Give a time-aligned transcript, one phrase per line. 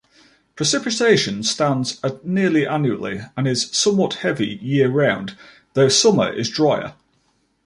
[0.55, 5.37] Precipitation stands at nearly annually, and is somewhat heavy year-round,
[5.75, 6.95] though summer is drier.